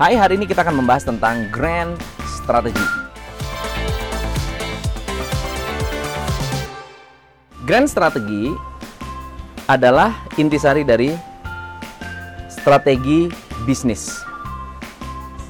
[0.00, 1.92] Hai, hari ini kita akan membahas tentang grand
[2.24, 2.80] strategy.
[7.68, 8.48] Grand strategy
[9.68, 11.12] adalah intisari dari
[12.48, 13.28] strategi
[13.68, 14.24] bisnis.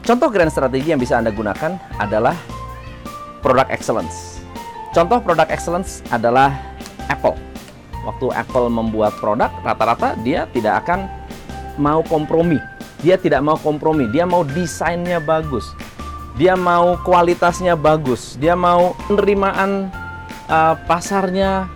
[0.00, 2.32] Contoh grand strategi yang bisa Anda gunakan adalah
[3.44, 4.40] product excellence.
[4.96, 6.56] Contoh product excellence adalah
[7.12, 7.36] Apple.
[8.00, 11.04] Waktu Apple membuat produk, rata-rata dia tidak akan
[11.76, 12.77] mau kompromi.
[12.98, 15.70] Dia tidak mau kompromi, dia mau desainnya bagus.
[16.38, 19.90] Dia mau kualitasnya bagus, dia mau penerimaan
[20.46, 21.66] uh, pasarnya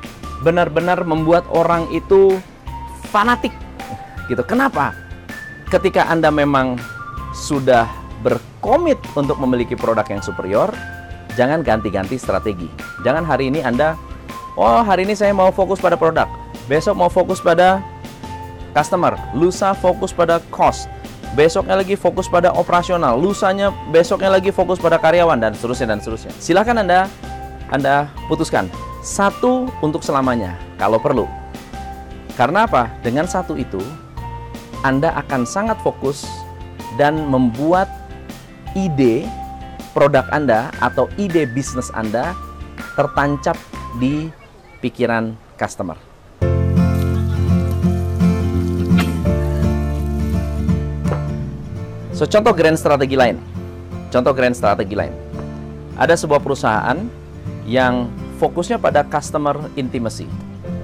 [0.46, 2.38] benar-benar membuat orang itu
[3.10, 3.50] fanatik
[4.30, 4.42] gitu.
[4.46, 4.94] Kenapa?
[5.66, 6.78] Ketika Anda memang
[7.34, 7.90] sudah
[8.22, 10.70] berkomit untuk memiliki produk yang superior,
[11.34, 12.70] jangan ganti-ganti strategi.
[13.02, 13.98] Jangan hari ini Anda,
[14.54, 16.30] oh hari ini saya mau fokus pada produk,
[16.70, 17.82] besok mau fokus pada
[18.76, 20.86] customer, lusa fokus pada cost,
[21.32, 26.32] besoknya lagi fokus pada operasional, lusanya besoknya lagi fokus pada karyawan dan seterusnya dan seterusnya.
[26.36, 27.08] Silahkan Anda
[27.72, 28.68] Anda putuskan
[29.00, 31.24] satu untuk selamanya kalau perlu.
[32.36, 32.88] Karena apa?
[33.00, 33.80] Dengan satu itu
[34.84, 36.24] Anda akan sangat fokus
[37.00, 37.88] dan membuat
[38.76, 39.24] ide
[39.96, 42.36] produk Anda atau ide bisnis Anda
[42.96, 43.56] tertancap
[44.00, 44.28] di
[44.84, 46.11] pikiran customer.
[52.12, 53.40] So, contoh grand strategi lain.
[54.12, 55.12] Contoh grand strategi lain.
[55.96, 57.00] Ada sebuah perusahaan
[57.64, 60.28] yang fokusnya pada customer intimacy.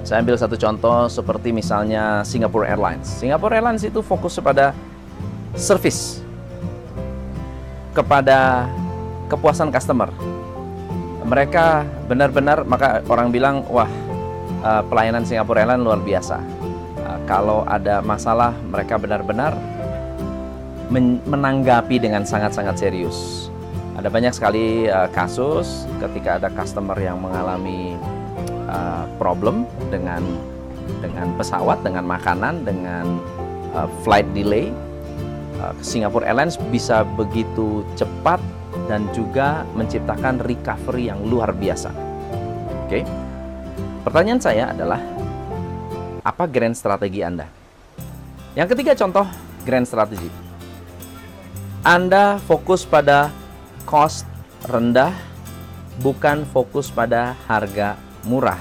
[0.01, 3.05] Saya ambil satu contoh seperti misalnya Singapore Airlines.
[3.05, 4.73] Singapore Airlines itu fokus kepada
[5.53, 6.23] service
[7.93, 8.69] kepada
[9.27, 10.09] kepuasan customer.
[11.27, 13.89] Mereka benar-benar maka orang bilang wah
[14.65, 16.41] eh, pelayanan Singapura Airlines luar biasa.
[17.05, 19.53] Eh, kalau ada masalah mereka benar-benar
[20.89, 23.49] menanggapi dengan sangat-sangat serius.
[23.99, 27.99] Ada banyak sekali uh, kasus ketika ada customer yang mengalami
[28.71, 30.23] uh, problem dengan
[31.03, 33.19] dengan pesawat, dengan makanan, dengan
[33.75, 34.73] uh, flight delay.
[35.59, 38.39] Uh, Singapore Airlines bisa begitu cepat
[38.87, 41.91] dan juga menciptakan recovery yang luar biasa.
[42.87, 43.03] Oke.
[43.03, 43.03] Okay?
[44.07, 45.03] Pertanyaan saya adalah
[46.23, 47.45] apa grand strategi Anda?
[48.55, 49.27] Yang ketiga contoh
[49.67, 50.48] grand strategi.
[51.79, 53.31] Anda fokus pada
[53.87, 54.27] cost
[54.67, 55.15] rendah,
[56.03, 57.95] bukan fokus pada harga
[58.27, 58.59] murah.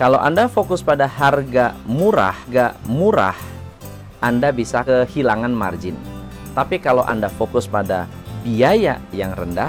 [0.00, 3.36] Kalau Anda fokus pada harga murah, harga murah,
[4.16, 5.92] Anda bisa kehilangan margin.
[6.56, 8.08] Tapi kalau Anda fokus pada
[8.40, 9.68] biaya yang rendah,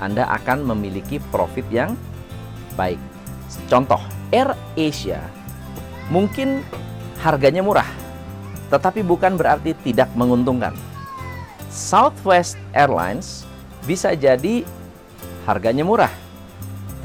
[0.00, 1.92] Anda akan memiliki profit yang
[2.72, 2.96] baik.
[3.68, 4.00] Contoh,
[4.32, 5.20] Air Asia
[6.08, 6.64] mungkin
[7.20, 7.88] harganya murah,
[8.72, 10.72] tetapi bukan berarti tidak menguntungkan
[11.78, 13.46] Southwest Airlines
[13.86, 14.66] bisa jadi
[15.46, 16.10] harganya murah,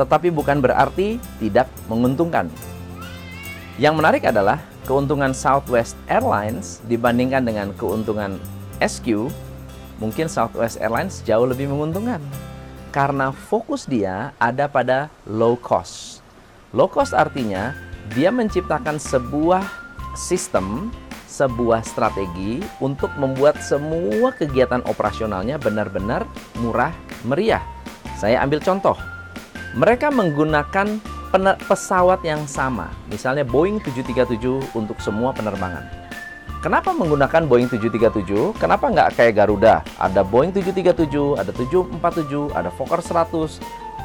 [0.01, 2.49] tetapi bukan berarti tidak menguntungkan.
[3.77, 4.57] Yang menarik adalah
[4.89, 8.41] keuntungan Southwest Airlines dibandingkan dengan keuntungan
[8.81, 9.29] SQ,
[10.01, 12.19] mungkin Southwest Airlines jauh lebih menguntungkan.
[12.89, 16.25] Karena fokus dia ada pada low cost.
[16.73, 17.77] Low cost artinya
[18.17, 19.65] dia menciptakan sebuah
[20.17, 20.89] sistem
[21.33, 26.29] sebuah strategi untuk membuat semua kegiatan operasionalnya benar-benar
[26.61, 26.93] murah
[27.25, 27.65] meriah.
[28.13, 28.93] Saya ambil contoh.
[29.73, 31.01] Mereka menggunakan
[31.65, 35.81] pesawat yang sama, misalnya Boeing 737 untuk semua penerbangan.
[36.61, 38.53] Kenapa menggunakan Boeing 737?
[38.61, 39.81] Kenapa nggak kayak Garuda?
[39.97, 43.59] Ada Boeing 737, ada 747, ada Fokker 100,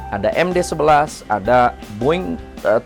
[0.09, 2.35] ada MD-11, ada Boeing
[2.65, 2.81] uh,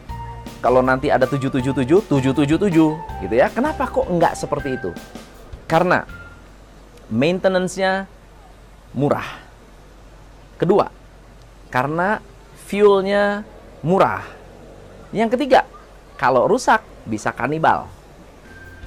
[0.63, 3.51] kalau nanti ada 777, 777 gitu ya.
[3.51, 4.95] Kenapa kok enggak seperti itu?
[5.67, 6.07] Karena
[7.11, 8.07] maintenance-nya
[8.95, 9.27] murah.
[10.55, 10.87] Kedua,
[11.67, 12.23] karena
[12.63, 13.43] fuelnya
[13.83, 14.23] murah.
[15.11, 15.67] Yang ketiga,
[16.15, 17.91] kalau rusak bisa kanibal.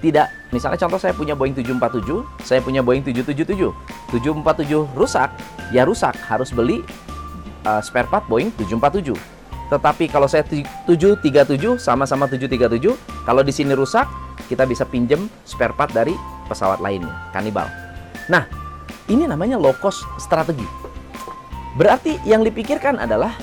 [0.01, 3.69] Tidak, misalnya contoh saya punya Boeing 747, saya punya Boeing 777.
[4.17, 5.29] 747 rusak,
[5.77, 6.81] ya rusak, harus beli
[7.69, 9.36] uh, spare part Boeing 747
[9.67, 12.95] tetapi kalau saya 737 sama-sama 737,
[13.27, 14.07] kalau di sini rusak,
[14.47, 16.15] kita bisa pinjem spare part dari
[16.47, 17.67] pesawat lainnya, kanibal.
[18.31, 18.47] Nah,
[19.11, 20.67] ini namanya low cost strategi.
[21.75, 23.35] Berarti yang dipikirkan adalah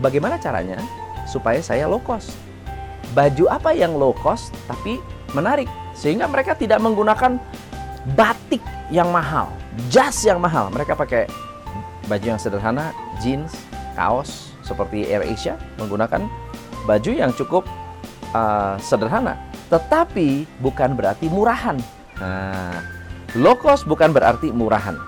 [0.00, 0.80] bagaimana caranya
[1.28, 2.32] supaya saya low cost.
[3.12, 4.96] Baju apa yang low cost tapi
[5.36, 7.36] menarik sehingga mereka tidak menggunakan
[8.16, 9.52] batik yang mahal,
[9.92, 10.72] jas yang mahal.
[10.72, 11.28] Mereka pakai
[12.10, 12.90] baju yang sederhana,
[13.22, 13.54] jeans,
[13.94, 16.22] kaos, seperti Air Asia menggunakan
[16.86, 17.66] baju yang cukup
[18.30, 19.34] uh, sederhana,
[19.66, 21.74] tetapi bukan berarti murahan.
[22.22, 22.78] Nah,
[23.38, 24.98] Low cost bukan berarti murahan.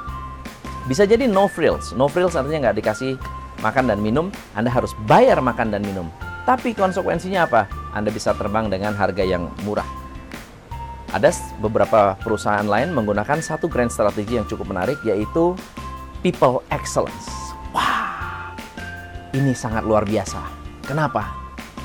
[0.87, 1.91] Bisa jadi no frills.
[1.99, 3.19] No frills artinya nggak dikasih
[3.67, 6.07] makan dan minum, Anda harus bayar makan dan minum.
[6.47, 7.67] Tapi konsekuensinya apa?
[7.91, 9.87] Anda bisa terbang dengan harga yang murah.
[11.11, 15.59] Ada beberapa perusahaan lain menggunakan satu grand strategi yang cukup menarik, yaitu
[16.23, 17.42] people excellence.
[19.33, 20.45] Ini sangat luar biasa.
[20.85, 21.33] Kenapa?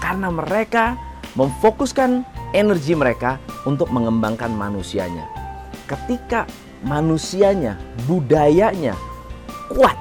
[0.04, 1.00] Karena mereka
[1.40, 5.24] memfokuskan energi mereka untuk mengembangkan manusianya.
[5.88, 6.44] Ketika
[6.84, 9.00] manusianya, budayanya
[9.72, 9.96] kuat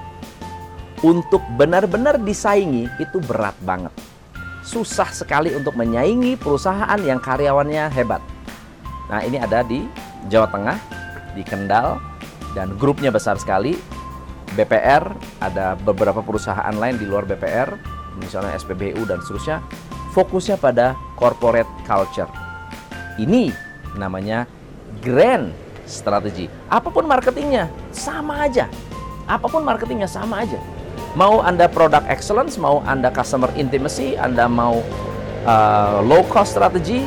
[1.06, 3.94] untuk benar-benar disaingi itu berat banget.
[4.66, 8.18] Susah sekali untuk menyaingi perusahaan yang karyawannya hebat.
[9.06, 9.86] Nah, ini ada di
[10.26, 10.78] Jawa Tengah,
[11.38, 12.02] di Kendal
[12.58, 13.78] dan grupnya besar sekali.
[14.54, 15.10] BPR,
[15.42, 17.74] ada beberapa perusahaan lain di luar BPR,
[18.20, 19.58] misalnya SPBU dan seterusnya,
[20.14, 22.30] fokusnya pada corporate culture.
[23.18, 23.50] Ini
[23.96, 24.46] namanya
[25.02, 25.52] grand
[25.88, 26.46] strategi.
[26.68, 28.70] Apa pun marketingnya, sama aja.
[29.26, 30.60] Apa pun marketingnya sama aja.
[31.16, 34.84] Mau Anda product excellence, mau Anda customer intimacy, Anda mau
[35.48, 37.04] uh, low cost strategy,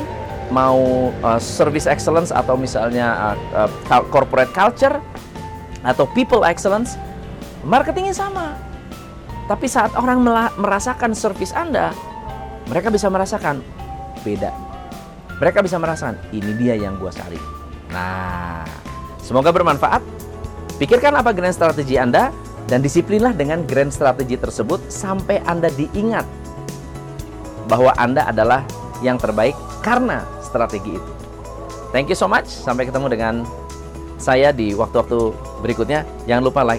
[0.50, 4.98] mau uh, service excellence atau misalnya uh, uh, corporate culture
[5.86, 6.98] atau people excellence,
[7.64, 8.56] marketingnya sama.
[9.50, 10.22] Tapi saat orang
[10.54, 11.90] merasakan service Anda,
[12.70, 13.58] mereka bisa merasakan
[14.22, 14.54] beda.
[15.42, 17.40] Mereka bisa merasakan ini dia yang gua cari.
[17.90, 18.62] Nah,
[19.18, 20.04] semoga bermanfaat.
[20.78, 22.30] Pikirkan apa grand strategi Anda
[22.70, 26.24] dan disiplinlah dengan grand strategi tersebut sampai Anda diingat
[27.66, 28.62] bahwa Anda adalah
[29.02, 31.12] yang terbaik karena strategi itu.
[31.90, 32.46] Thank you so much.
[32.46, 33.42] Sampai ketemu dengan
[34.14, 36.06] saya di waktu-waktu berikutnya.
[36.30, 36.78] Jangan lupa like